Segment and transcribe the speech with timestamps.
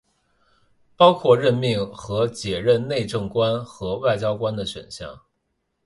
[0.95, 5.21] 包括任命和解任内政管和外交官的选项。